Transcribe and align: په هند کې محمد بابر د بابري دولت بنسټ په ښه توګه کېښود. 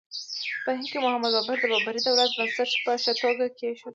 په 0.63 0.69
هند 0.75 0.87
کې 0.91 0.97
محمد 1.05 1.31
بابر 1.35 1.57
د 1.61 1.65
بابري 1.73 1.99
دولت 2.07 2.31
بنسټ 2.37 2.71
په 2.85 2.91
ښه 3.03 3.11
توګه 3.21 3.45
کېښود. 3.57 3.89